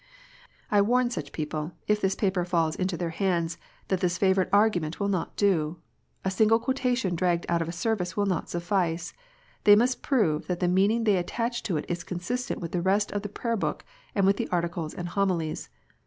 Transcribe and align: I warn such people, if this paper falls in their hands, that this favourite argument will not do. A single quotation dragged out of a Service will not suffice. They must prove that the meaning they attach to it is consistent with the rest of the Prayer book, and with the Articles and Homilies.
I 0.71 0.81
warn 0.81 1.11
such 1.11 1.31
people, 1.31 1.73
if 1.87 2.01
this 2.01 2.15
paper 2.15 2.43
falls 2.43 2.75
in 2.75 2.87
their 2.87 3.11
hands, 3.11 3.59
that 3.89 3.99
this 3.99 4.17
favourite 4.17 4.49
argument 4.51 4.99
will 4.99 5.09
not 5.09 5.35
do. 5.37 5.77
A 6.25 6.31
single 6.31 6.57
quotation 6.57 7.13
dragged 7.15 7.45
out 7.47 7.61
of 7.61 7.69
a 7.69 7.71
Service 7.71 8.17
will 8.17 8.25
not 8.25 8.49
suffice. 8.49 9.13
They 9.63 9.75
must 9.75 10.01
prove 10.01 10.47
that 10.47 10.59
the 10.59 10.67
meaning 10.67 11.03
they 11.03 11.17
attach 11.17 11.61
to 11.69 11.77
it 11.77 11.85
is 11.87 12.03
consistent 12.03 12.61
with 12.61 12.71
the 12.71 12.81
rest 12.81 13.11
of 13.11 13.21
the 13.21 13.29
Prayer 13.29 13.55
book, 13.55 13.85
and 14.15 14.25
with 14.25 14.37
the 14.37 14.49
Articles 14.51 14.95
and 14.95 15.07
Homilies. 15.07 15.69